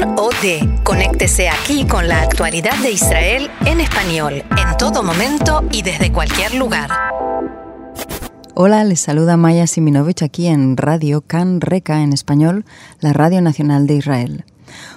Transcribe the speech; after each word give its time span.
Can 0.00 0.14
OD. 0.18 0.82
Conéctese 0.82 1.48
aquí 1.48 1.86
con 1.86 2.08
la 2.08 2.22
actualidad 2.22 2.76
de 2.82 2.92
Israel 2.92 3.50
en 3.64 3.80
español, 3.80 4.34
en 4.34 4.76
todo 4.78 5.02
momento 5.02 5.62
y 5.70 5.82
desde 5.82 6.12
cualquier 6.12 6.54
lugar. 6.54 6.90
Hola, 8.54 8.82
les 8.84 9.00
saluda 9.00 9.36
Maya 9.36 9.66
Siminovich 9.66 10.22
aquí 10.22 10.46
en 10.48 10.76
Radio 10.76 11.20
Can 11.20 11.60
Reca 11.60 12.02
en 12.02 12.12
español, 12.12 12.64
la 13.00 13.12
Radio 13.12 13.40
Nacional 13.40 13.86
de 13.86 13.94
Israel. 13.94 14.44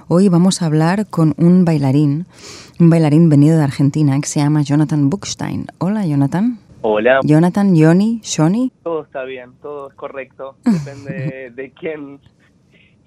Hoy 0.07 0.29
vamos 0.29 0.61
a 0.61 0.65
hablar 0.65 1.05
con 1.07 1.35
un 1.37 1.65
bailarín, 1.65 2.25
un 2.79 2.89
bailarín 2.89 3.29
venido 3.29 3.57
de 3.57 3.63
Argentina 3.63 4.19
que 4.19 4.27
se 4.27 4.39
llama 4.39 4.61
Jonathan 4.61 5.09
Buchstein. 5.09 5.67
Hola, 5.77 6.05
Jonathan. 6.05 6.59
Hola. 6.81 7.19
Jonathan, 7.23 7.75
Johnny, 7.77 8.19
Shoni. 8.23 8.71
Todo 8.83 9.03
está 9.03 9.23
bien, 9.23 9.51
todo 9.61 9.89
es 9.89 9.95
correcto. 9.95 10.55
Depende 10.63 11.51
de 11.55 11.71
quién 11.71 12.19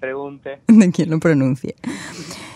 pregunte. 0.01 0.59
De 0.67 0.91
quién 0.91 1.09
lo 1.09 1.19
pronuncie. 1.19 1.75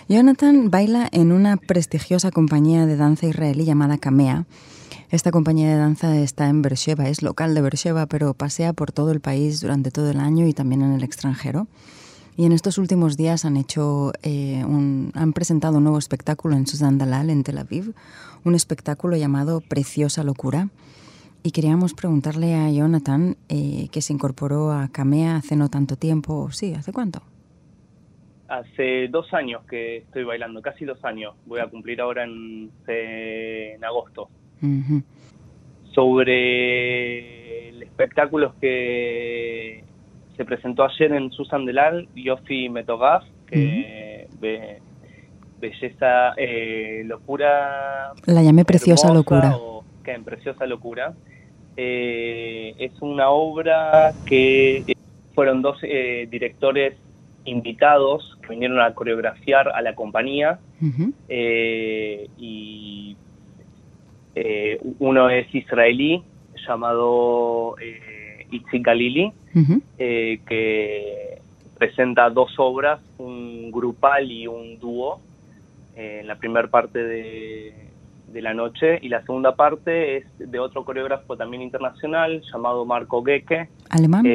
Jonathan 0.09 0.69
baila 0.69 1.07
en 1.11 1.31
una 1.31 1.55
prestigiosa 1.55 2.31
compañía 2.31 2.85
de 2.85 2.97
danza 2.97 3.27
israelí 3.27 3.63
llamada 3.63 3.97
Kamea. 3.97 4.45
Esta 5.11 5.31
compañía 5.31 5.69
de 5.69 5.77
danza 5.77 6.17
está 6.19 6.49
en 6.49 6.61
Beersheba, 6.61 7.07
es 7.07 7.21
local 7.21 7.55
de 7.55 7.61
Beersheba, 7.61 8.05
pero 8.07 8.33
pasea 8.33 8.73
por 8.73 8.91
todo 8.91 9.11
el 9.11 9.21
país 9.21 9.61
durante 9.61 9.91
todo 9.91 10.09
el 10.09 10.19
año 10.19 10.45
y 10.47 10.53
también 10.53 10.81
en 10.81 10.91
el 10.91 11.03
extranjero. 11.03 11.67
Y 12.37 12.45
en 12.45 12.51
estos 12.51 12.77
últimos 12.77 13.15
días 13.15 13.45
han 13.45 13.55
hecho 13.55 14.11
eh, 14.21 14.65
un, 14.65 15.11
han 15.13 15.31
presentado 15.31 15.77
un 15.77 15.83
nuevo 15.83 15.97
espectáculo 15.97 16.57
en 16.57 16.67
Susan 16.67 16.97
Dalal, 16.97 17.29
en 17.29 17.43
Tel 17.43 17.59
Aviv, 17.59 17.93
un 18.43 18.55
espectáculo 18.55 19.15
llamado 19.15 19.61
Preciosa 19.61 20.23
Locura. 20.23 20.69
Y 21.43 21.51
queríamos 21.51 21.93
preguntarle 21.93 22.55
a 22.55 22.69
Jonathan, 22.69 23.37
eh, 23.47 23.87
que 23.91 24.01
se 24.01 24.11
incorporó 24.11 24.73
a 24.73 24.89
Kamea 24.89 25.37
hace 25.37 25.55
no 25.55 25.69
tanto 25.69 25.95
tiempo, 25.95 26.51
sí, 26.51 26.73
¿hace 26.73 26.91
cuánto? 26.91 27.21
Hace 28.47 29.07
dos 29.07 29.33
años 29.33 29.63
que 29.69 29.97
estoy 29.97 30.23
bailando, 30.23 30.61
casi 30.61 30.85
dos 30.85 31.03
años. 31.03 31.33
Voy 31.45 31.59
a 31.59 31.67
cumplir 31.67 32.01
ahora 32.01 32.23
en, 32.23 32.69
en 32.87 33.83
agosto. 33.83 34.29
Sobre 35.93 37.69
el 37.69 37.83
espectáculo 37.83 38.53
que 38.59 39.83
se 40.37 40.45
presentó 40.45 40.83
ayer 40.83 41.11
en 41.13 41.31
Susan 41.31 41.65
Delal, 41.65 42.07
Yofi 42.15 42.69
Metogaf, 42.69 43.23
que 43.47 44.27
belleza, 45.59 46.33
eh, 46.37 47.03
locura. 47.05 48.13
La 48.25 48.41
llamé 48.41 48.65
Preciosa 48.65 49.13
Locura. 49.13 49.57
que 50.03 50.11
en 50.11 50.23
Preciosa 50.23 50.65
Locura. 50.65 51.13
Eh, 51.77 52.73
es 52.77 53.01
una 53.01 53.29
obra 53.29 54.13
que 54.25 54.95
fueron 55.33 55.61
dos 55.61 55.77
eh, 55.83 56.27
directores 56.29 56.95
invitados 57.45 58.37
que 58.41 58.49
vinieron 58.49 58.79
a 58.81 58.93
coreografiar 58.93 59.69
a 59.69 59.81
la 59.81 59.95
compañía 59.95 60.59
eh, 61.29 62.27
y 62.37 63.15
eh, 64.35 64.79
uno 64.99 65.29
es 65.29 65.53
israelí 65.55 66.23
llamado 66.67 67.75
eh, 67.79 68.45
Itzik 68.51 68.85
Galili 68.85 69.31
eh, 69.97 70.41
que 70.47 71.39
presenta 71.77 72.29
dos 72.29 72.53
obras, 72.57 72.99
un 73.17 73.71
grupal 73.71 74.29
y 74.31 74.47
un 74.47 74.79
dúo 74.79 75.19
en 75.95 76.27
la 76.27 76.35
primera 76.35 76.67
parte 76.67 77.01
de, 77.01 77.73
de 78.27 78.41
la 78.41 78.53
noche 78.53 78.99
y 79.01 79.07
la 79.07 79.21
segunda 79.21 79.55
parte 79.55 80.17
es 80.17 80.25
de 80.37 80.59
otro 80.59 80.83
coreógrafo 80.83 81.37
también 81.37 81.61
internacional 81.61 82.41
llamado 82.51 82.85
Marco 82.85 83.23
Gecke. 83.23 83.69
¿Alemán? 83.89 84.25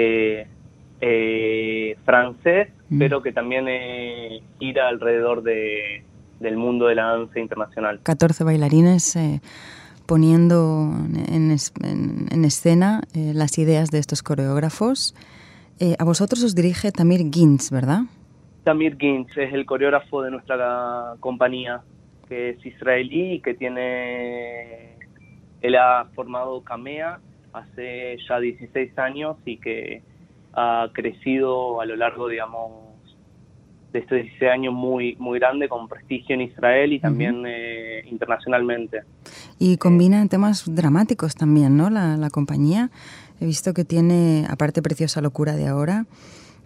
Eh, 1.02 1.96
francés, 2.04 2.68
mm. 2.90 2.98
pero 2.98 3.22
que 3.22 3.32
también 3.32 3.66
eh, 3.68 4.42
gira 4.58 4.88
alrededor 4.88 5.42
de, 5.42 6.04
del 6.40 6.58
mundo 6.58 6.88
de 6.88 6.94
la 6.94 7.04
danza 7.04 7.40
internacional. 7.40 8.00
14 8.02 8.44
bailarines 8.44 9.16
eh, 9.16 9.40
poniendo 10.04 10.92
en, 11.26 11.56
en, 11.80 12.44
escena 12.44 13.00
eh, 13.14 13.32
las 13.34 13.56
ideas 13.56 13.90
de 13.90 13.98
estos 13.98 14.22
coreógrafos. 14.22 15.14
a 15.98 16.04
vosotros 16.04 16.44
os 16.44 16.54
dirige 16.54 16.92
Tamir 16.92 17.30
Gintz, 17.32 17.70
¿verdad? 17.70 18.02
Tamir 18.64 18.98
Gintz 18.98 19.38
es 19.38 19.54
el 19.54 19.64
coreógrafo 19.64 20.20
de 20.20 20.32
nuestra 20.32 21.14
compañía, 21.20 21.80
que 22.28 22.50
es 22.50 22.66
israelí 22.66 23.34
y 23.34 23.40
que 23.40 23.54
tiene... 23.54 24.96
Él 25.62 25.76
ha 25.76 26.06
formado 26.14 26.62
Kamea 26.62 27.20
hace 27.54 28.18
ya 28.28 28.38
16 28.38 28.98
años 28.98 29.36
y 29.46 29.56
que 29.56 30.02
ha 30.54 30.88
crecido 30.92 31.80
a 31.80 31.86
lo 31.86 31.96
largo, 31.96 32.28
digamos, 32.28 32.72
de 33.92 33.98
estos 33.98 34.18
16 34.18 34.50
años 34.50 34.74
muy, 34.74 35.16
muy 35.18 35.38
grande, 35.38 35.68
con 35.68 35.88
prestigio 35.88 36.34
en 36.34 36.42
Israel 36.42 36.92
y 36.92 37.00
también 37.00 37.44
eh, 37.46 38.02
internacionalmente. 38.06 39.02
Y 39.58 39.76
combina 39.78 40.26
temas 40.28 40.64
dramáticos 40.72 41.34
también, 41.34 41.76
¿no? 41.76 41.90
La, 41.90 42.16
la 42.16 42.30
compañía. 42.30 42.90
He 43.40 43.46
visto 43.46 43.74
que 43.74 43.84
tiene, 43.84 44.46
aparte 44.48 44.82
Preciosa 44.82 45.20
Locura 45.20 45.56
de 45.56 45.66
ahora, 45.66 46.06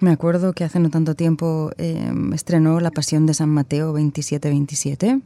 me 0.00 0.11
acuerdo 0.11 0.53
que 0.53 0.65
hace 0.65 0.81
no 0.81 0.91
tanto 0.91 1.15
tiempo 1.15 1.71
eh, 1.78 2.12
estrenó 2.34 2.81
La 2.81 2.91
Pasión 2.91 3.27
de 3.27 3.34
San 3.34 3.49
Mateo 3.49 3.94
27-27 3.94 5.23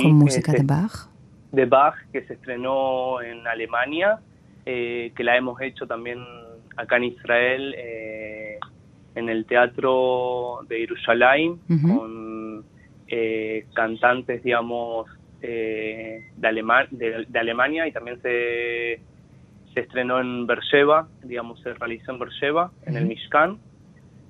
con 0.00 0.12
música 0.12 0.52
de 0.52 0.62
Bach. 0.62 1.08
De 1.50 1.66
Bach, 1.66 1.96
que 2.12 2.22
se 2.24 2.34
estrenó 2.34 3.20
en 3.20 3.46
Alemania, 3.46 4.20
eh, 4.64 5.12
que 5.16 5.24
la 5.24 5.36
hemos 5.36 5.60
hecho 5.60 5.86
también 5.86 6.18
acá 6.76 6.96
en 6.96 7.04
Israel, 7.04 7.74
eh, 7.76 8.58
en 9.14 9.28
el 9.28 9.44
Teatro 9.46 10.60
de 10.68 10.78
Jerusalén, 10.78 11.58
con 11.66 12.64
eh, 13.08 13.66
cantantes, 13.74 14.42
digamos, 14.42 15.08
eh, 15.42 16.30
de, 16.36 17.26
de, 17.28 17.38
Alemania 17.38 17.86
y 17.86 17.92
también 17.92 18.20
se, 18.22 19.00
se 19.74 19.80
estrenó 19.80 20.20
en 20.20 20.46
Beersheba, 20.46 21.08
digamos, 21.22 21.60
se 21.60 21.74
realizó 21.74 22.12
en 22.12 22.18
Beersheba, 22.18 22.70
en 22.86 22.96
el 22.96 23.06
Mishkan, 23.06 23.58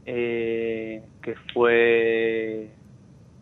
que 0.05 1.35
fue 1.53 2.71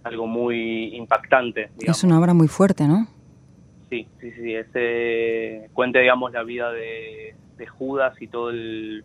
algo 0.05 0.27
muy 0.27 0.94
impactante. 0.94 1.71
Es 1.81 2.05
una 2.05 2.19
obra 2.19 2.34
muy 2.34 2.49
fuerte, 2.49 2.87
¿no? 2.87 3.06
Sí, 3.88 4.06
sí, 4.21 4.31
sí, 4.32 4.55
ese 4.55 5.69
cuenta, 5.72 5.99
digamos, 5.99 6.32
la 6.32 6.44
vida 6.44 6.71
de, 6.72 7.34
de 7.60 7.66
Judas 7.66 8.21
y 8.21 8.26
todo 8.26 8.50
el, 8.50 9.04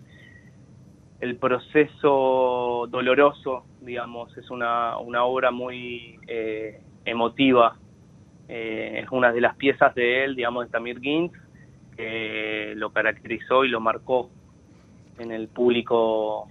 el 1.20 1.36
proceso 1.36 2.88
doloroso, 2.90 3.66
digamos, 3.82 4.36
es 4.38 4.50
una, 4.50 4.98
una 4.98 5.26
obra 5.26 5.52
muy 5.52 6.20
eh, 6.28 6.82
emotiva. 7.04 7.78
Eh, 8.48 9.02
es 9.04 9.12
una 9.12 9.32
de 9.32 9.42
las 9.42 9.56
piezas 9.56 9.94
de 9.94 10.24
él, 10.24 10.36
digamos, 10.36 10.66
de 10.66 10.72
Tamir 10.72 11.00
Gintz, 11.00 11.38
que 11.96 12.74
lo 12.76 12.92
caracterizó 12.92 13.66
y 13.66 13.70
lo 13.70 13.80
marcó 13.80 14.30
en 15.20 15.32
el 15.32 15.48
público 15.48 16.48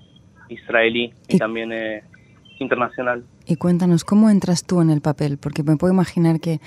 israelí 0.49 1.13
y, 1.29 1.39
también 1.39 1.73
eh, 1.73 2.03
internacional. 2.59 3.25
Y 3.47 3.57
cuéntanos, 3.57 4.05
¿cómo 4.05 4.29
entras 4.29 4.67
tú 4.67 4.81
en 4.81 4.91
el 4.91 5.01
papel? 5.01 5.39
Porque 5.39 5.63
me 5.63 5.77
puedo 5.77 5.93
imaginar 5.93 6.41
que 6.41 6.61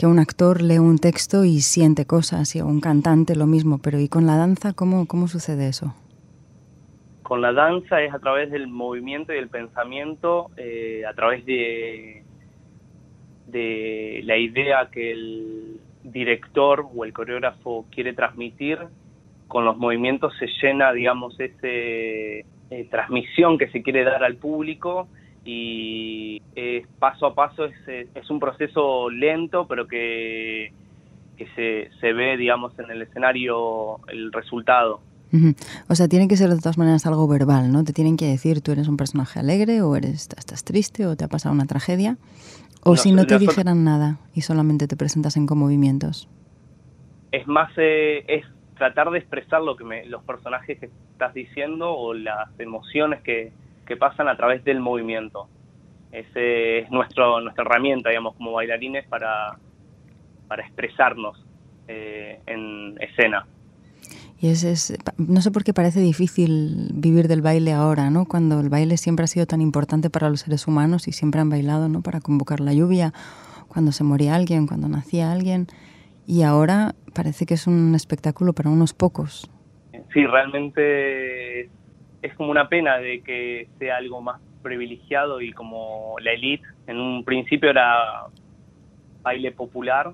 que 0.00 0.06
un 0.06 0.18
actor 0.18 0.62
lee 0.62 0.78
un 0.78 0.96
texto 0.96 1.44
y 1.44 1.60
siente 1.60 2.06
cosas, 2.06 2.56
y 2.56 2.62
un 2.62 2.80
cantante 2.80 3.36
lo 3.36 3.46
mismo, 3.46 3.80
pero 3.82 4.00
¿y 4.00 4.08
con 4.08 4.24
la 4.24 4.38
danza 4.38 4.72
cómo, 4.72 5.06
cómo 5.06 5.28
sucede 5.28 5.68
eso? 5.68 5.94
Con 7.22 7.42
la 7.42 7.52
danza 7.52 8.00
es 8.00 8.14
a 8.14 8.18
través 8.18 8.50
del 8.50 8.66
movimiento 8.66 9.34
y 9.34 9.36
el 9.36 9.50
pensamiento, 9.50 10.52
eh, 10.56 11.02
a 11.06 11.12
través 11.12 11.44
de, 11.44 12.24
de 13.48 14.22
la 14.24 14.38
idea 14.38 14.88
que 14.90 15.12
el 15.12 15.80
director 16.02 16.86
o 16.96 17.04
el 17.04 17.12
coreógrafo 17.12 17.84
quiere 17.90 18.14
transmitir, 18.14 18.78
con 19.48 19.66
los 19.66 19.76
movimientos 19.76 20.32
se 20.38 20.46
llena, 20.62 20.94
digamos, 20.94 21.38
esa 21.38 21.58
eh, 21.62 22.44
transmisión 22.90 23.58
que 23.58 23.68
se 23.68 23.82
quiere 23.82 24.04
dar 24.04 24.24
al 24.24 24.36
público 24.36 25.08
y 25.44 26.42
es 26.54 26.86
paso 26.98 27.26
a 27.26 27.34
paso 27.34 27.64
es, 27.64 27.74
es 28.14 28.30
un 28.30 28.40
proceso 28.40 29.08
lento 29.08 29.66
pero 29.66 29.86
que, 29.86 30.72
que 31.36 31.46
se, 31.56 31.90
se 32.00 32.12
ve 32.12 32.36
digamos 32.36 32.78
en 32.78 32.90
el 32.90 33.02
escenario 33.02 33.98
el 34.08 34.32
resultado 34.32 35.00
O 35.88 35.94
sea, 35.94 36.08
tiene 36.08 36.28
que 36.28 36.36
ser 36.36 36.50
de 36.50 36.58
todas 36.58 36.76
maneras 36.76 37.06
algo 37.06 37.28
verbal, 37.28 37.70
¿no? 37.70 37.84
Te 37.84 37.92
tienen 37.92 38.16
que 38.16 38.26
decir 38.26 38.62
tú 38.62 38.72
eres 38.72 38.88
un 38.88 38.96
personaje 38.96 39.38
alegre 39.38 39.82
o 39.82 39.94
eres 39.94 40.28
estás 40.36 40.64
triste 40.64 41.06
o 41.06 41.16
te 41.16 41.24
ha 41.24 41.28
pasado 41.28 41.54
una 41.54 41.66
tragedia. 41.66 42.16
O 42.82 42.96
si 42.96 43.12
no 43.12 43.26
te 43.26 43.38
dijeran 43.38 43.84
nada 43.84 44.18
y 44.34 44.40
solamente 44.40 44.88
te 44.88 44.96
presentas 44.96 45.36
en 45.36 45.46
con 45.46 45.58
movimientos. 45.58 46.28
Es 47.30 47.46
más, 47.46 47.70
eh, 47.76 48.24
es 48.26 48.44
tratar 48.76 49.10
de 49.10 49.18
expresar 49.18 49.60
lo 49.60 49.76
que 49.76 49.84
me, 49.84 50.06
los 50.06 50.24
personajes 50.24 50.80
que 50.80 50.86
estás 51.12 51.34
diciendo 51.34 51.92
o 51.92 52.14
las 52.14 52.48
emociones 52.58 53.20
que, 53.22 53.52
que 53.90 53.96
pasan 53.96 54.28
a 54.28 54.36
través 54.36 54.62
del 54.62 54.78
movimiento. 54.78 55.48
Ese 56.12 56.78
es 56.78 56.90
nuestro, 56.92 57.40
nuestra 57.40 57.64
herramienta, 57.64 58.10
digamos, 58.10 58.36
como 58.36 58.52
bailarines 58.52 59.04
para, 59.08 59.58
para 60.46 60.62
expresarnos 60.64 61.44
eh, 61.88 62.38
en 62.46 62.96
escena. 63.00 63.46
Y 64.38 64.46
es, 64.46 64.62
es, 64.62 64.96
no 65.18 65.40
sé 65.40 65.50
por 65.50 65.64
qué 65.64 65.74
parece 65.74 65.98
difícil 65.98 66.90
vivir 66.94 67.26
del 67.26 67.42
baile 67.42 67.72
ahora, 67.72 68.10
¿no? 68.10 68.26
Cuando 68.26 68.60
el 68.60 68.68
baile 68.68 68.96
siempre 68.96 69.24
ha 69.24 69.26
sido 69.26 69.46
tan 69.46 69.60
importante 69.60 70.08
para 70.08 70.30
los 70.30 70.42
seres 70.42 70.68
humanos 70.68 71.08
y 71.08 71.12
siempre 71.12 71.40
han 71.40 71.50
bailado, 71.50 71.88
¿no? 71.88 72.00
Para 72.00 72.20
convocar 72.20 72.60
la 72.60 72.72
lluvia, 72.72 73.12
cuando 73.66 73.90
se 73.90 74.04
moría 74.04 74.36
alguien, 74.36 74.68
cuando 74.68 74.88
nacía 74.88 75.32
alguien. 75.32 75.66
Y 76.28 76.42
ahora 76.42 76.94
parece 77.12 77.44
que 77.44 77.54
es 77.54 77.66
un 77.66 77.96
espectáculo 77.96 78.52
para 78.52 78.70
unos 78.70 78.94
pocos. 78.94 79.50
Sí, 80.12 80.24
realmente 80.26 81.68
es 82.22 82.34
como 82.34 82.50
una 82.50 82.68
pena 82.68 82.98
de 82.98 83.22
que 83.22 83.68
sea 83.78 83.96
algo 83.96 84.20
más 84.20 84.40
privilegiado 84.62 85.40
y 85.40 85.52
como 85.52 86.16
la 86.20 86.32
elite 86.32 86.66
en 86.86 86.98
un 86.98 87.24
principio 87.24 87.70
era 87.70 88.26
baile 89.22 89.52
popular, 89.52 90.12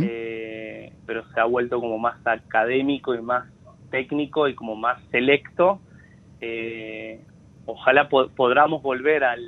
eh, 0.00 0.92
pero 1.06 1.24
se 1.32 1.40
ha 1.40 1.44
vuelto 1.44 1.80
como 1.80 1.98
más 1.98 2.26
académico 2.26 3.14
y 3.14 3.20
más 3.20 3.46
técnico 3.90 4.48
y 4.48 4.54
como 4.54 4.76
más 4.76 5.02
selecto. 5.10 5.80
Eh, 6.40 7.20
ojalá 7.66 8.08
podamos 8.08 8.82
volver 8.82 9.24
al, 9.24 9.44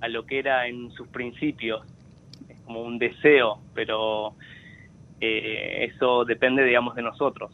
a 0.00 0.08
lo 0.08 0.24
que 0.26 0.38
era 0.38 0.68
en 0.68 0.90
sus 0.92 1.08
principios. 1.08 1.84
Es 2.48 2.60
como 2.62 2.82
un 2.82 2.98
deseo, 2.98 3.58
pero 3.74 4.34
eh, 5.20 5.90
eso 5.92 6.24
depende, 6.24 6.64
digamos, 6.64 6.94
de 6.94 7.02
nosotros. 7.02 7.50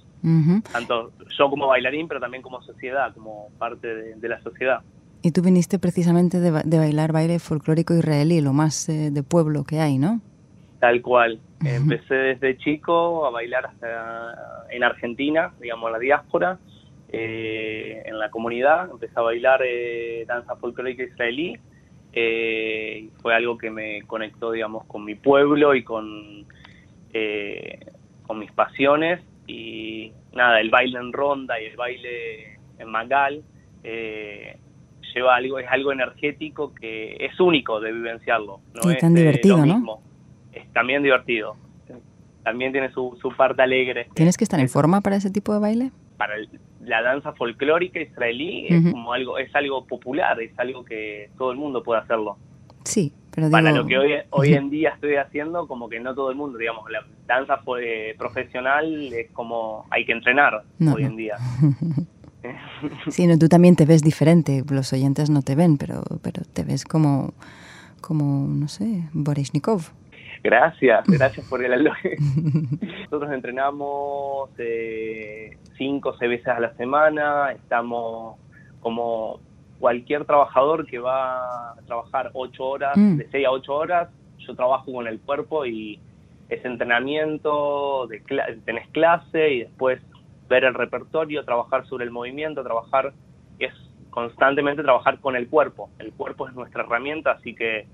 Tanto 0.72 1.12
yo 1.36 1.50
como 1.50 1.66
bailarín, 1.66 2.06
pero 2.06 2.20
también 2.20 2.42
como 2.42 2.62
sociedad, 2.62 3.12
como 3.14 3.48
parte 3.58 4.14
de, 4.14 4.28
la 4.28 4.40
sociedad. 4.40 4.80
Y 5.22 5.32
tú 5.32 5.42
viniste 5.42 5.78
precisamente 5.78 6.38
de, 6.40 6.50
bailar 6.78 7.12
baile 7.12 7.38
folclórico 7.38 7.94
israelí, 7.94 8.40
lo 8.40 8.52
más 8.52 8.88
eh, 8.88 9.10
de 9.10 9.22
pueblo 9.22 9.64
que 9.64 9.80
hay, 9.80 9.98
¿no? 9.98 10.20
Tal 10.82 11.00
cual. 11.00 11.38
Empecé 11.64 12.14
desde 12.14 12.58
chico 12.58 13.24
a 13.24 13.30
bailar 13.30 13.66
hasta 13.66 14.66
en 14.69 14.82
Argentina, 14.82 15.52
digamos, 15.60 15.86
en 15.86 15.92
la 15.92 15.98
diáspora, 16.00 16.58
eh, 17.08 18.02
en 18.06 18.19
la 18.19 18.30
comunidad. 18.30 18.90
Empecé 18.90 19.12
a 19.14 19.22
bailar 19.22 19.60
eh, 19.64 20.24
danza 20.26 20.56
folclórica 20.56 21.04
israelí. 21.04 21.56
Eh, 22.12 23.10
fue 23.20 23.34
algo 23.34 23.58
que 23.58 23.70
me 23.70 24.02
conectó, 24.02 24.50
digamos, 24.50 24.84
con 24.86 25.04
mi 25.04 25.14
pueblo 25.14 25.74
y 25.74 25.84
con, 25.84 26.46
con 28.26 28.38
mis 28.38 28.50
pasiones. 28.50 29.20
Y 29.47 30.12
nada, 30.33 30.61
el 30.61 30.71
baile 30.71 30.99
en 30.99 31.12
ronda 31.12 31.61
y 31.61 31.67
el 31.67 31.77
baile 31.77 32.59
en 32.79 32.89
mangal 32.89 33.43
lleva 35.15 35.37
algo, 35.37 35.59
es 35.59 35.67
algo 35.71 35.93
energético 35.93 36.75
que 36.75 37.17
es 37.21 37.39
único 37.41 37.81
de 37.81 37.93
vivenciarlo. 37.93 38.61
No 38.83 38.91
es 38.91 38.99
tan 38.99 39.15
divertido, 39.15 39.65
¿no? 39.65 40.00
es 40.53 40.71
también 40.73 41.03
divertido. 41.03 41.56
También 42.43 42.73
tiene 42.73 42.91
su, 42.93 43.17
su 43.21 43.31
parte 43.31 43.62
alegre. 43.62 44.09
¿Tienes 44.15 44.37
que 44.37 44.44
estar 44.44 44.59
en 44.59 44.69
forma 44.69 45.00
para 45.00 45.17
ese 45.17 45.31
tipo 45.31 45.53
de 45.53 45.61
baile? 45.61 45.93
Para 46.17 46.35
la 46.81 47.03
danza 47.03 47.33
folclórica 47.33 48.00
israelí 48.00 48.67
es 48.69 48.91
como 48.91 49.12
algo 49.12 49.39
es 49.39 49.55
algo 49.55 49.87
popular, 49.87 50.41
es 50.41 50.56
algo 50.59 50.85
que 50.85 51.31
todo 51.39 51.53
el 51.53 51.59
mundo 51.59 51.83
puede 51.83 52.00
hacerlo. 52.00 52.37
Sí, 52.84 53.12
pero 53.34 53.50
para 53.50 53.73
lo 53.73 53.87
que 53.87 53.96
hoy, 53.96 54.12
hoy 54.31 54.55
en 54.55 54.69
día 54.69 54.90
estoy 54.90 55.17
haciendo, 55.17 55.67
como 55.67 55.88
que 55.88 56.00
no 56.00 56.14
todo 56.14 56.31
el 56.31 56.37
mundo, 56.37 56.58
digamos, 56.58 56.90
la 56.90 57.05
danza 57.26 57.58
fue 57.58 58.14
profesional 58.19 59.12
es 59.12 59.31
como 59.31 59.87
hay 59.90 60.05
que 60.05 60.12
entrenar 60.12 60.62
hoy 60.93 61.05
en 61.05 61.17
día. 61.17 61.37
sí, 63.08 63.26
no, 63.26 63.38
tú 63.38 63.49
también 63.49 63.75
te 63.75 63.87
ves 63.87 64.02
diferente, 64.02 64.62
los 64.69 64.93
oyentes 64.93 65.31
no 65.31 65.43
te 65.43 65.55
ven, 65.55 65.79
pero, 65.79 66.02
pero 66.23 66.43
te 66.52 66.62
ves 66.62 66.84
como, 66.84 67.32
como 68.00 68.46
no 68.49 68.69
sé, 68.69 69.08
Borishnikov. 69.12 69.93
Gracias, 70.43 71.05
gracias 71.06 71.46
por 71.49 71.64
el 71.64 71.73
elogio. 71.73 72.11
Nosotros 73.05 73.32
entrenamos 73.32 74.50
eh, 74.58 75.56
cinco 75.79 76.11
o 76.11 76.19
seis 76.19 76.31
veces 76.31 76.49
a 76.49 76.61
la 76.61 76.75
semana, 76.75 77.52
estamos 77.52 78.37
como 78.81 79.40
cualquier 79.82 80.25
trabajador 80.25 80.87
que 80.87 81.00
va 81.00 81.73
a 81.73 81.75
trabajar 81.87 82.31
ocho 82.34 82.64
horas, 82.67 82.96
mm. 82.96 83.17
de 83.17 83.29
seis 83.32 83.44
a 83.44 83.50
ocho 83.50 83.75
horas, 83.75 84.08
yo 84.38 84.55
trabajo 84.55 84.93
con 84.93 85.08
el 85.08 85.19
cuerpo 85.19 85.67
y 85.67 85.99
ese 86.49 86.69
entrenamiento, 86.69 88.06
de 88.06 88.20
tenés 88.64 88.88
clase 88.90 89.55
y 89.55 89.58
después 89.64 90.00
ver 90.49 90.62
el 90.62 90.75
repertorio, 90.75 91.44
trabajar 91.44 91.84
sobre 91.88 92.05
el 92.05 92.12
movimiento, 92.12 92.62
trabajar, 92.62 93.12
es 93.58 93.73
constantemente 94.11 94.84
trabajar 94.84 95.19
con 95.19 95.34
el 95.34 95.49
cuerpo. 95.49 95.90
El 95.99 96.12
cuerpo 96.12 96.46
es 96.46 96.55
nuestra 96.55 96.84
herramienta, 96.84 97.32
así 97.32 97.52
que 97.52 97.88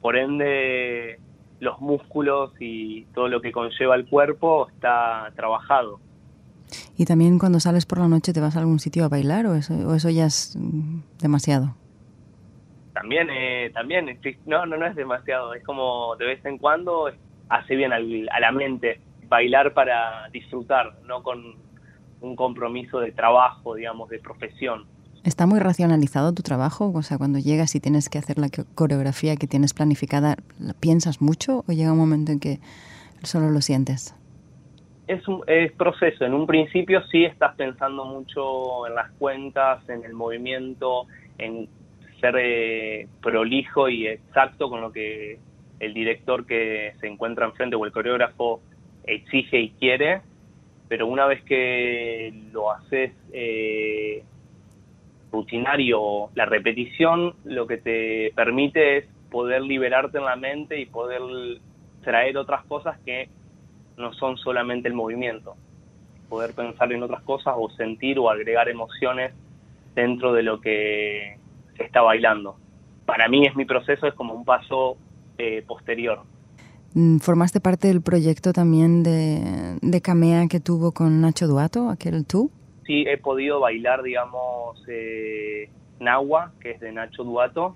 por 0.00 0.16
ende 0.16 1.18
los 1.58 1.80
músculos 1.80 2.52
y 2.60 3.06
todo 3.06 3.26
lo 3.26 3.40
que 3.40 3.50
conlleva 3.50 3.96
el 3.96 4.06
cuerpo 4.06 4.68
está 4.68 5.32
trabajado. 5.34 5.98
¿Y 6.96 7.06
también 7.06 7.38
cuando 7.38 7.60
sales 7.60 7.86
por 7.86 7.98
la 7.98 8.08
noche 8.08 8.32
te 8.32 8.40
vas 8.40 8.56
a 8.56 8.60
algún 8.60 8.78
sitio 8.78 9.04
a 9.04 9.08
bailar 9.08 9.46
o 9.46 9.54
eso, 9.54 9.74
o 9.74 9.94
eso 9.94 10.10
ya 10.10 10.26
es 10.26 10.56
mm, 10.56 11.00
demasiado? 11.20 11.74
También, 12.92 13.28
eh, 13.30 13.70
también, 13.74 14.06
no, 14.46 14.66
no, 14.66 14.76
no 14.76 14.86
es 14.86 14.94
demasiado, 14.94 15.54
es 15.54 15.64
como 15.64 16.14
de 16.16 16.26
vez 16.26 16.44
en 16.44 16.58
cuando 16.58 17.10
hace 17.48 17.74
bien 17.74 17.92
a 17.92 17.98
la 18.40 18.52
mente 18.52 19.00
bailar 19.28 19.74
para 19.74 20.28
disfrutar, 20.30 20.96
no 21.04 21.22
con 21.22 21.56
un 22.20 22.36
compromiso 22.36 23.00
de 23.00 23.10
trabajo, 23.10 23.74
digamos, 23.74 24.08
de 24.08 24.20
profesión. 24.20 24.86
¿Está 25.24 25.46
muy 25.46 25.58
racionalizado 25.58 26.32
tu 26.32 26.42
trabajo? 26.42 26.92
O 26.94 27.02
sea, 27.02 27.18
cuando 27.18 27.38
llegas 27.38 27.74
y 27.74 27.80
tienes 27.80 28.08
que 28.08 28.18
hacer 28.18 28.38
la 28.38 28.48
coreografía 28.74 29.36
que 29.36 29.46
tienes 29.46 29.72
planificada, 29.72 30.36
¿piensas 30.80 31.20
mucho 31.20 31.64
o 31.66 31.72
llega 31.72 31.92
un 31.92 31.98
momento 31.98 32.30
en 32.30 32.40
que 32.40 32.60
solo 33.22 33.50
lo 33.50 33.60
sientes? 33.60 34.14
Es 35.06 35.26
un 35.28 35.42
es 35.46 35.72
proceso. 35.72 36.24
En 36.24 36.32
un 36.32 36.46
principio 36.46 37.02
sí 37.08 37.24
estás 37.24 37.54
pensando 37.56 38.04
mucho 38.04 38.86
en 38.86 38.94
las 38.94 39.10
cuentas, 39.12 39.86
en 39.88 40.04
el 40.04 40.14
movimiento, 40.14 41.06
en 41.38 41.68
ser 42.20 42.36
eh, 42.38 43.08
prolijo 43.20 43.88
y 43.88 44.06
exacto 44.06 44.70
con 44.70 44.80
lo 44.80 44.92
que 44.92 45.38
el 45.80 45.92
director 45.92 46.46
que 46.46 46.94
se 47.00 47.06
encuentra 47.06 47.46
enfrente 47.46 47.76
o 47.76 47.84
el 47.84 47.92
coreógrafo 47.92 48.60
exige 49.04 49.60
y 49.60 49.70
quiere. 49.70 50.22
Pero 50.88 51.06
una 51.06 51.26
vez 51.26 51.42
que 51.44 52.32
lo 52.52 52.70
haces 52.70 53.12
eh, 53.32 54.22
rutinario, 55.30 56.30
la 56.34 56.46
repetición, 56.46 57.34
lo 57.44 57.66
que 57.66 57.78
te 57.78 58.32
permite 58.34 58.98
es 58.98 59.06
poder 59.30 59.62
liberarte 59.62 60.18
en 60.18 60.24
la 60.24 60.36
mente 60.36 60.80
y 60.80 60.86
poder 60.86 61.20
traer 62.02 62.38
otras 62.38 62.64
cosas 62.66 62.98
que 63.00 63.28
no 63.96 64.12
son 64.14 64.36
solamente 64.36 64.88
el 64.88 64.94
movimiento. 64.94 65.56
Poder 66.28 66.54
pensar 66.54 66.92
en 66.92 67.02
otras 67.02 67.22
cosas 67.22 67.54
o 67.56 67.70
sentir 67.70 68.18
o 68.18 68.30
agregar 68.30 68.68
emociones 68.68 69.32
dentro 69.94 70.32
de 70.32 70.42
lo 70.42 70.60
que 70.60 71.38
se 71.76 71.84
está 71.84 72.00
bailando. 72.02 72.56
Para 73.06 73.28
mí 73.28 73.46
es 73.46 73.54
mi 73.54 73.64
proceso, 73.64 74.06
es 74.06 74.14
como 74.14 74.34
un 74.34 74.44
paso 74.44 74.96
eh, 75.38 75.62
posterior. 75.66 76.20
Mm, 76.94 77.18
¿Formaste 77.18 77.60
parte 77.60 77.88
del 77.88 78.02
proyecto 78.02 78.52
también 78.52 79.02
de, 79.02 79.78
de 79.80 80.00
Camea 80.00 80.46
que 80.48 80.60
tuvo 80.60 80.92
con 80.92 81.20
Nacho 81.20 81.46
Duato, 81.46 81.90
aquel 81.90 82.24
tú? 82.24 82.50
sí 82.86 83.04
he 83.06 83.18
podido 83.18 83.60
bailar, 83.60 84.02
digamos, 84.02 84.82
eh, 84.88 85.68
Nahua, 86.00 86.52
que 86.60 86.72
es 86.72 86.80
de 86.80 86.92
Nacho 86.92 87.24
Duato. 87.24 87.74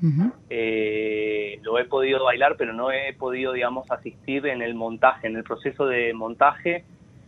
Eh, 0.51 1.61
lo 1.63 1.79
he 1.79 1.85
podido 1.85 2.25
bailar, 2.25 2.57
pero 2.57 2.73
no 2.73 2.91
he 2.91 3.13
podido, 3.15 3.53
digamos, 3.53 3.91
asistir 3.91 4.47
en 4.47 4.63
el 4.63 4.75
montaje. 4.75 5.27
En 5.27 5.37
el 5.37 5.45
proceso 5.45 5.87
de 5.87 6.13
montaje 6.15 6.85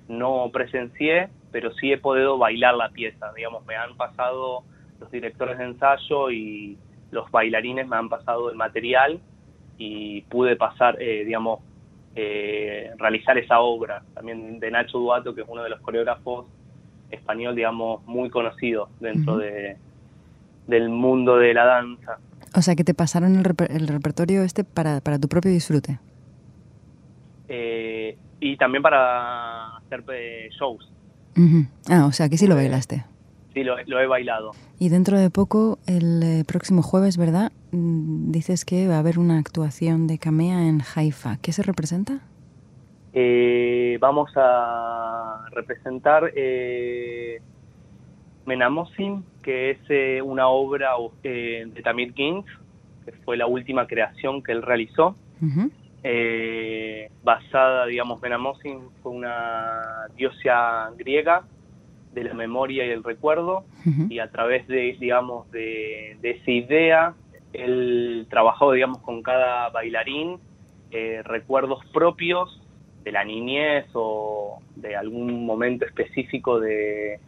no 0.09 0.50
presencié, 0.52 1.28
pero 1.52 1.73
sí 1.75 1.92
he 1.92 1.99
podido 1.99 2.38
bailar 2.38 2.75
la 2.75 2.90
pieza. 2.90 3.32
Digamos, 3.35 3.64
me 3.66 3.76
han 3.76 3.97
pasado 3.97 4.64
los 4.99 5.11
directores 5.11 5.59
de 5.59 5.64
ensayo 5.64 6.30
y 6.30 6.76
los 7.11 7.30
bailarines 7.30 7.88
me 7.88 7.97
han 7.97 8.09
pasado 8.09 8.50
el 8.50 8.56
material 8.56 9.20
y 9.78 10.23
pude 10.23 10.56
pasar, 10.56 11.00
eh, 11.00 11.25
digamos, 11.25 11.61
eh, 12.14 12.90
realizar 12.99 13.38
esa 13.38 13.61
obra. 13.61 14.02
También 14.14 14.61
de 14.61 14.70
Nacho 14.70 14.99
Duato, 14.99 15.35
que 15.35 15.42
es 15.42 15.49
uno 15.49 15.62
de 15.62 15.70
los 15.70 15.80
coreógrafos 15.80 16.47
español, 17.11 17.56
digamos, 17.56 18.04
muy 18.06 18.30
conocido 18.30 18.88
dentro 19.00 19.37
de, 19.38 19.76
del 20.70 20.88
mundo 20.88 21.36
de 21.36 21.52
la 21.52 21.64
danza. 21.64 22.18
O 22.54 22.62
sea, 22.62 22.74
que 22.74 22.84
te 22.84 22.94
pasaron 22.94 23.36
el, 23.36 23.44
el 23.68 23.88
repertorio 23.88 24.42
este 24.42 24.64
para, 24.64 25.00
para, 25.00 25.18
tu 25.18 25.28
propio 25.28 25.50
disfrute. 25.50 25.98
Eh, 27.48 28.16
y 28.40 28.56
también 28.56 28.82
para 28.82 29.76
hacer 29.76 30.02
eh, 30.12 30.48
shows. 30.58 30.90
Ah, 31.88 32.06
o 32.06 32.12
sea, 32.12 32.28
que 32.28 32.36
sí 32.36 32.46
lo 32.46 32.54
bailaste. 32.54 33.04
Sí, 33.54 33.64
lo, 33.64 33.76
lo, 33.86 34.00
he 34.00 34.06
bailado. 34.06 34.52
Y 34.78 34.88
dentro 34.90 35.18
de 35.18 35.30
poco, 35.30 35.78
el 35.86 36.22
eh, 36.22 36.44
próximo 36.46 36.82
jueves, 36.82 37.16
¿verdad? 37.16 37.52
Mm, 37.72 38.30
dices 38.30 38.64
que 38.64 38.86
va 38.86 38.96
a 38.96 38.98
haber 39.00 39.18
una 39.18 39.38
actuación 39.38 40.06
de 40.06 40.18
Camea 40.18 40.68
en 40.68 40.82
Haifa. 40.94 41.38
¿Qué 41.42 41.52
se 41.52 41.62
representa? 41.62 42.20
Eh, 43.12 43.98
vamos 44.00 44.30
a 44.36 45.46
representar 45.52 46.30
eh, 46.36 47.42
Menamosim, 48.47 49.23
que 49.42 49.70
es 49.70 49.78
eh, 49.88 50.23
una 50.23 50.49
obra 50.49 50.92
eh, 51.23 51.64
de 51.66 51.82
Tamir 51.82 52.14
Kings, 52.14 52.47
que 53.04 53.12
fue 53.25 53.37
la 53.37 53.47
última 53.47 53.87
creación 53.87 54.42
que 54.42 54.52
él 54.52 54.62
realizó. 54.62 55.16
basada, 57.23 57.87
digamos, 57.87 58.20
Menamosim 58.23 58.90
fue 59.02 59.12
una 59.12 60.06
diosa 60.16 60.90
griega 60.97 61.44
de 62.12 62.25
la 62.25 62.35
memoria 62.35 62.87
y 62.87 62.90
el 62.90 63.04
recuerdo. 63.04 63.64
Y 64.09 64.18
a 64.18 64.30
través 64.30 64.66
de, 64.68 64.97
digamos, 64.99 65.50
de, 65.50 66.18
esa 66.23 66.50
idea, 66.50 67.14
él 67.52 68.26
trabajó, 68.28 68.73
digamos, 68.73 68.99
con 68.99 69.23
cada 69.23 69.70
bailarín 69.70 70.38
eh, 70.90 71.23
recuerdos 71.25 71.85
propios 71.92 72.61
de 73.04 73.12
la 73.12 73.25
niñez 73.25 73.87
o 73.94 74.59
de 74.76 74.97
algún 74.97 75.47
momento 75.47 75.87
específico 75.87 76.61
de, 76.61 77.20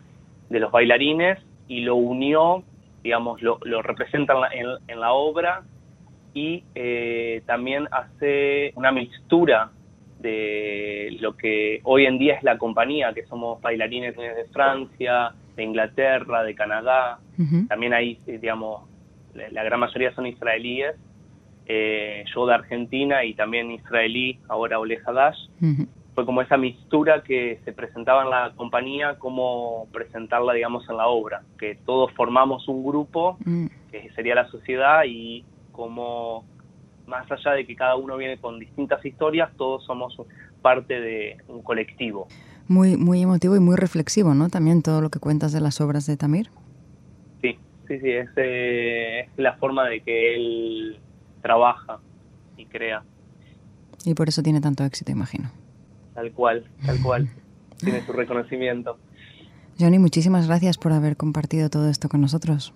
los 0.61 0.73
bailarines 0.73 1.39
y 1.69 1.81
lo 1.81 1.97
unió, 1.97 2.63
digamos, 3.03 3.43
lo, 3.43 3.59
representa 3.83 4.35
en 4.53 5.01
la, 5.01 5.13
obra 5.13 5.63
y 6.35 6.65
eh, 6.75 7.43
también 7.47 7.89
hace 7.91 8.73
una 8.75 8.93
mixtura 8.93 9.71
de 10.21 11.17
lo 11.21 11.37
que 11.37 11.81
hoy 11.83 12.07
en 12.07 12.19
día 12.19 12.35
es 12.35 12.43
la 12.43 12.57
compañía, 12.57 13.13
que 13.13 13.27
somos 13.27 13.61
bailarines 13.61 14.17
de 14.17 14.45
Francia, 14.53 15.33
de 15.57 15.63
Inglaterra, 15.65 16.43
de 16.45 16.55
Canadá. 16.55 17.19
También 17.69 17.93
hay, 17.93 18.21
eh, 18.27 18.39
digamos, 18.39 18.89
la 19.35 19.65
gran 19.65 19.81
mayoría 19.81 20.15
son 20.15 20.27
israelíes. 20.27 20.95
Eh, 21.67 22.25
yo 22.35 22.47
de 22.47 22.55
Argentina 22.55 23.25
y 23.25 23.35
también 23.35 23.71
israelí, 23.71 24.39
ahora 24.49 24.79
Ole 24.79 24.99
Hadash. 25.05 25.39
Fue 26.15 26.27
como 26.27 26.43
esa 26.43 26.59
mixtura 26.59 27.23
que 27.23 27.61
se 27.65 27.73
presentaba 27.73 28.23
en 28.25 28.31
la 28.31 28.53
compañía, 28.55 29.19
como 29.19 29.89
presentarla, 29.93 30.53
digamos, 30.53 30.89
en 30.91 30.99
la 30.99 31.07
obra. 31.09 31.43
Que 31.59 31.77
todos 31.87 32.13
formamos 32.13 32.69
un 32.69 32.85
grupo, 32.85 33.39
mm. 33.45 33.67
que 33.91 34.11
sería 34.13 34.35
la 34.35 34.49
sociedad, 34.49 35.05
y 35.07 35.45
como 35.73 36.45
más 37.07 37.31
allá 37.31 37.53
de 37.53 37.67
que 37.67 37.75
cada 37.75 37.97
uno 37.97 38.17
viene 38.17 38.39
con 38.39 38.59
distintas 38.59 39.05
historias, 39.05 39.51
todos 39.57 39.85
somos 39.85 40.17
parte 40.61 41.01
de 41.01 41.39
un 41.49 41.63
colectivo. 41.63 42.29
Muy, 42.69 42.97
muy 42.97 43.23
emotivo 43.23 43.57
y 43.57 43.61
muy 43.61 43.77
reflexivo, 43.77 44.35
¿no? 44.35 44.49
También 44.49 44.83
todo 44.83 45.01
lo 45.01 45.11
que 45.11 45.19
cuentas 45.19 45.53
de 45.53 45.61
las 45.61 45.81
obras 45.81 46.07
de 46.07 46.17
Tamir. 46.17 46.49
Sí, 47.43 47.59
sí, 47.89 47.99
sí, 47.99 48.11
es, 48.11 48.29
eh, 48.37 49.29
la 49.37 49.55
forma 49.55 49.89
de 49.89 50.01
que 50.01 50.35
él 50.37 50.99
trabaja 51.43 51.99
y 52.57 52.67
crea. 52.67 53.03
Y 54.05 54.15
por 54.15 54.29
eso 54.29 54.43
tiene 54.43 54.61
tanto 54.61 54.85
éxito, 54.85 55.11
imagino. 55.11 55.51
Tal 56.15 56.33
cual, 56.33 56.65
tal 56.85 57.01
cual. 57.03 57.29
tiene 57.79 58.05
su 58.05 58.13
reconocimiento. 58.13 58.99
Johnny, 59.79 59.99
muchísimas 59.99 60.47
gracias 60.47 60.79
por 60.79 60.93
haber 60.93 61.17
compartido 61.17 61.71
todo 61.71 61.89
esto 61.89 62.09
con 62.09 62.21
nosotros. 62.21 62.75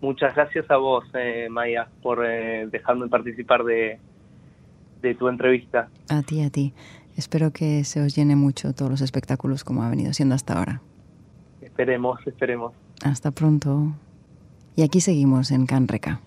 Muchas 0.00 0.34
gracias 0.34 0.68
a 0.70 0.76
vos, 0.76 1.04
eh, 1.14 1.48
Maya, 1.48 1.88
por 2.02 2.26
eh, 2.26 2.66
dejarme 2.66 3.08
participar 3.08 3.62
de, 3.62 3.98
de 5.00 5.14
tu 5.14 5.28
entrevista. 5.28 5.88
A 6.08 6.22
ti, 6.22 6.42
a 6.42 6.50
ti. 6.50 6.74
Espero 7.16 7.52
que 7.52 7.84
se 7.84 8.00
os 8.00 8.16
llene 8.16 8.36
mucho 8.36 8.72
todos 8.72 8.90
los 8.90 9.00
espectáculos 9.00 9.64
como 9.64 9.82
ha 9.82 9.90
venido 9.90 10.12
siendo 10.12 10.34
hasta 10.34 10.58
ahora. 10.58 10.82
Esperemos, 11.60 12.18
esperemos. 12.26 12.72
Hasta 13.04 13.30
pronto. 13.30 13.94
Y 14.74 14.82
aquí 14.82 15.00
seguimos 15.00 15.50
en 15.50 15.66
Canreca. 15.66 16.20